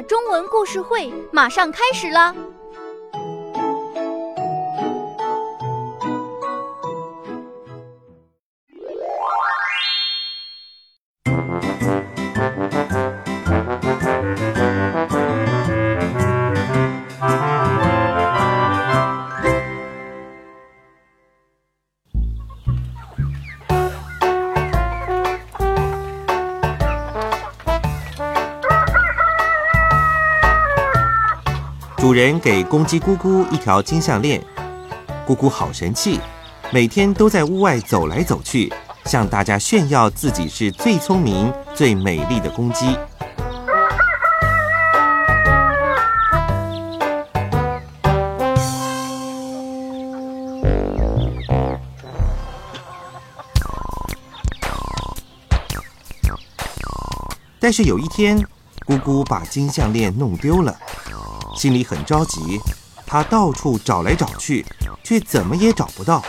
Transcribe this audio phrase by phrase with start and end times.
[0.00, 2.34] 中文故事会马上开始了。
[32.12, 34.38] 主人给公鸡咕咕一条金项链，
[35.26, 36.20] 咕咕好神气，
[36.70, 38.70] 每天都在屋外走来走去，
[39.06, 42.98] 向大家炫耀自己是最聪明、最美丽的公鸡。
[57.58, 58.38] 但是有一天，
[58.86, 60.76] 咕咕把金项链弄丢了。
[61.54, 62.60] 心里很着急，
[63.06, 64.64] 他到处找来找去，
[65.04, 66.22] 却怎么也找不到。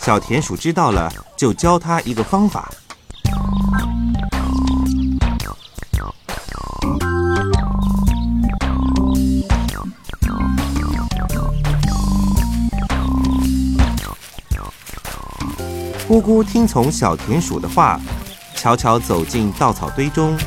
[0.00, 2.70] 小田鼠知道了，就教他一个方法。
[16.08, 18.00] 咕咕听从小田鼠的话，
[18.54, 20.38] 悄悄走进稻草堆中。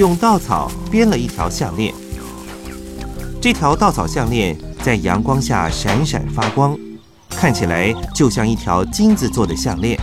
[0.00, 1.94] 用稻草编了一条项链，
[3.38, 6.74] 这条稻草项链在阳光下闪闪发光，
[7.28, 10.00] 看起来就像一条金子做的项链。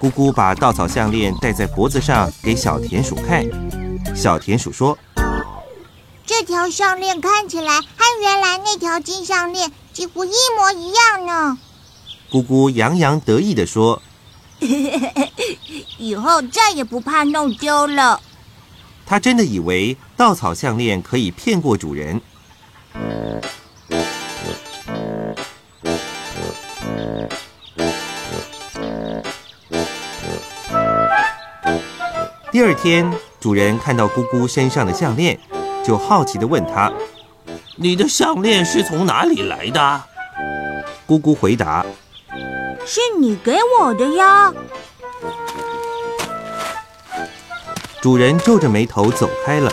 [0.00, 3.48] 姑姑把稻草项链戴在脖子上给小田鼠看，
[4.16, 4.98] 小田鼠说
[6.26, 11.56] ：“这条项链看起来和原来那条金项链几乎一模一样呢。”
[12.32, 14.02] 姑姑洋洋得意地说：
[15.98, 18.20] “以后再也不怕弄丢了。”
[19.08, 22.20] 他真的以为稻草项链可以骗过主人。
[32.52, 33.10] 第二天，
[33.40, 35.40] 主人看到姑姑身上的项链，
[35.82, 36.92] 就好奇的问他
[37.76, 40.02] ：“你的项链是从哪里来的？”
[41.08, 41.86] 姑姑回答
[42.84, 44.52] ：“是你给我的呀。”
[48.00, 49.68] 主人皱着眉头走开了。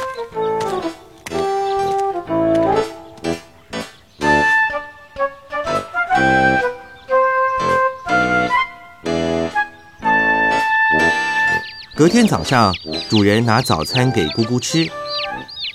[11.96, 12.74] 隔天早上，
[13.08, 14.90] 主人拿早餐给姑姑吃。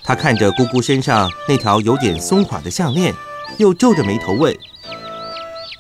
[0.02, 3.14] 他看着姑姑身上那条有点松垮的项链，
[3.58, 4.52] 又皱着眉头问：“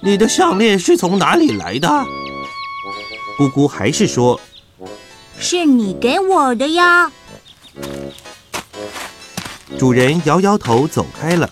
[0.02, 1.88] 你的项链是从哪里来的？”
[3.36, 4.40] 姑姑还是说。
[5.42, 7.10] 是你给我的呀！
[9.78, 11.48] 主人摇摇头走开了。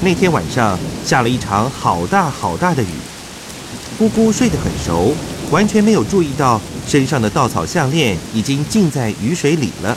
[0.00, 2.86] 那天晚上下了一场好大好大的雨，
[3.98, 5.14] 姑姑睡得很熟，
[5.50, 9.94] 完全没有注意到身上的稻草项链已经浸在雨水里了。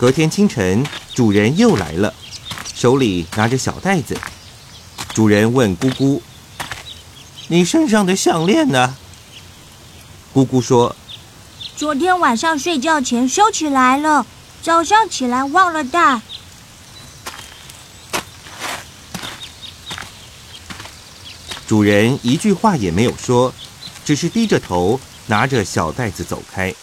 [0.00, 2.14] 隔天清晨，主人又来了，
[2.74, 4.16] 手里拿着小袋子。
[5.12, 6.22] 主人问姑姑
[7.48, 8.96] ：“你身上的项链呢？”
[10.32, 10.96] 姑姑说
[11.76, 14.24] ：“昨天晚上睡觉前收起来了，
[14.62, 16.22] 早上起来忘了带。”
[21.68, 23.52] 主人一句话也没有说，
[24.02, 26.74] 只是低着头拿着小袋子走开。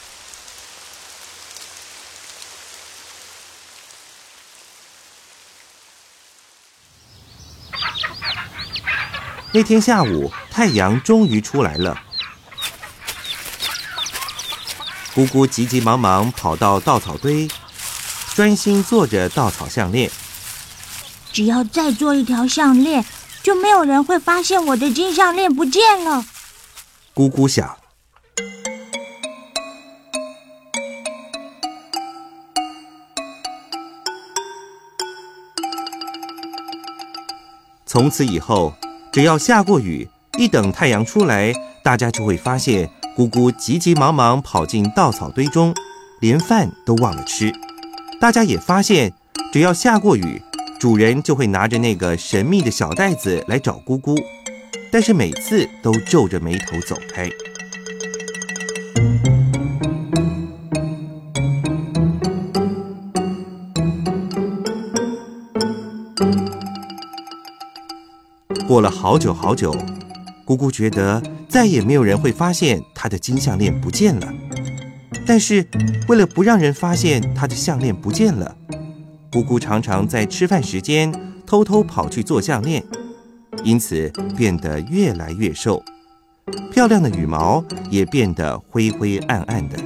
[9.57, 11.99] 那天下午，太阳终于出来了。
[15.15, 17.47] 姑姑急急忙忙跑到稻草堆，
[18.35, 20.11] 专心做着稻草项链。
[21.33, 23.03] 只要再做一条项链，
[23.41, 26.23] 就没有人会发现我的金项链不见了。
[27.15, 27.75] 姑姑想。
[37.87, 38.71] 从此以后。
[39.17, 41.51] 只要下过雨，一等太阳出来，
[41.83, 45.73] 大家就会发现姑姑急急忙忙跑进稻草堆中，
[46.21, 47.51] 连饭都忘了吃。
[48.21, 49.11] 大家也发现，
[49.51, 50.39] 只要下过雨，
[50.79, 54.15] 主人就会拿着那个神秘的小袋子来找姑姑，
[54.91, 57.27] 但是每次都皱着眉头走开。
[68.67, 69.73] 过了好久好久，
[70.43, 74.27] 姑姑觉得再也没有人会发现她的金项链不见了。
[75.25, 75.65] 但是，
[76.09, 78.53] 为了不让人发现她的项链不见了，
[79.31, 81.13] 姑姑常常在吃饭时间
[81.45, 82.83] 偷偷跑去做项链，
[83.63, 85.81] 因此变得越来越瘦，
[86.69, 89.77] 漂亮的羽毛也变得灰灰暗暗的。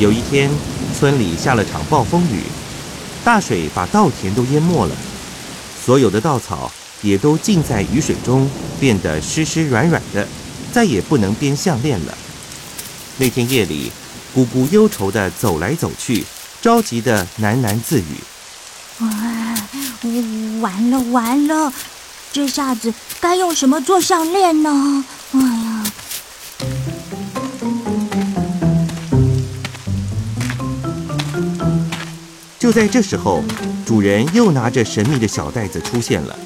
[0.00, 0.50] 有一天，
[0.98, 2.40] 村里下了场暴风雨，
[3.22, 4.96] 大水把稻田都淹没了，
[5.84, 8.48] 所有的稻草也都浸在雨水中，
[8.80, 10.26] 变得湿湿软软的，
[10.72, 12.16] 再也不能编项链了。
[13.18, 13.92] 那天夜里，
[14.32, 16.24] 姑姑忧愁地走来走去，
[16.62, 18.16] 着急地喃喃自语
[19.04, 19.68] ：“啊，
[20.62, 21.70] 完了完了，
[22.32, 25.04] 这下子该用什么做项链呢？
[25.32, 25.40] 哎
[32.70, 33.42] 就在这时候，
[33.84, 36.38] 主人又拿着神秘的小袋子出现了。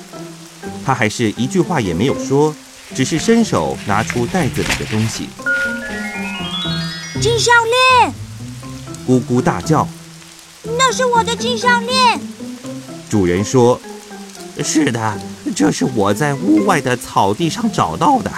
[0.82, 2.56] 他还是一句话也没有说，
[2.94, 5.28] 只是伸手拿出袋子里的东西。
[7.20, 8.14] 金项链！
[9.06, 9.86] 咕咕大叫
[10.78, 12.18] ：“那是我的金项链！”
[13.10, 13.78] 主人说
[14.64, 15.20] ：“是的，
[15.54, 18.32] 这是我在屋外的草地上找到的。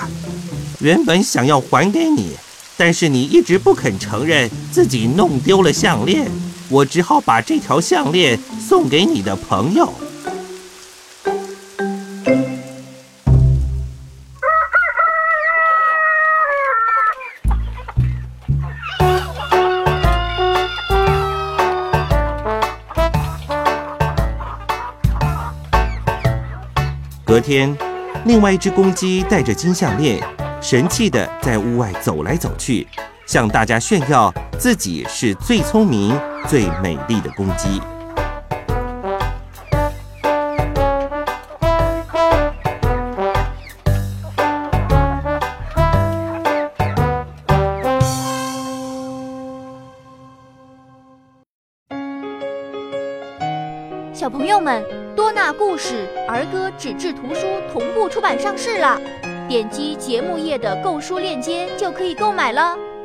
[0.80, 2.32] 原本想要还给你，
[2.76, 6.28] 但是你一直不肯承认自己弄丢了项链。”
[6.68, 9.92] 我只好把这条项链送给你的朋友。
[27.24, 27.76] 隔天，
[28.24, 30.22] 另外一只公鸡带着金项链，
[30.60, 32.86] 神气的在屋外走来走去。
[33.26, 36.19] 向大家炫耀自己是最聪明、
[36.49, 37.81] 最美丽的公鸡。
[54.14, 54.82] 小朋友们，
[55.14, 58.99] 多纳故事儿歌纸质图书同步出版上市了，
[59.49, 62.76] 点击节目页的购书链接就可以购买了。